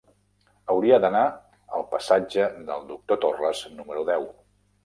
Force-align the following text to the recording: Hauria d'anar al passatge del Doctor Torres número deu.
Hauria 0.73 0.97
d'anar 1.03 1.21
al 1.79 1.85
passatge 1.93 2.49
del 2.71 2.89
Doctor 2.95 3.23
Torres 3.27 3.63
número 3.79 4.09
deu. 4.13 4.27